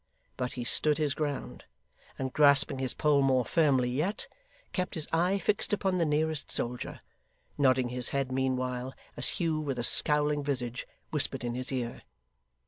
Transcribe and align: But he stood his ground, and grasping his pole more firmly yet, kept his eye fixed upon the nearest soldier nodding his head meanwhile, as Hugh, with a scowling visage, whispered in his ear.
But 0.35 0.53
he 0.53 0.63
stood 0.63 0.97
his 0.97 1.13
ground, 1.13 1.65
and 2.17 2.33
grasping 2.33 2.79
his 2.79 2.95
pole 2.95 3.21
more 3.21 3.45
firmly 3.45 3.87
yet, 3.91 4.27
kept 4.73 4.95
his 4.95 5.07
eye 5.13 5.37
fixed 5.37 5.73
upon 5.73 5.99
the 5.99 6.07
nearest 6.07 6.49
soldier 6.51 7.01
nodding 7.55 7.89
his 7.89 8.09
head 8.09 8.31
meanwhile, 8.31 8.95
as 9.15 9.37
Hugh, 9.39 9.59
with 9.59 9.77
a 9.77 9.83
scowling 9.83 10.43
visage, 10.43 10.87
whispered 11.11 11.43
in 11.43 11.53
his 11.53 11.71
ear. 11.71 12.01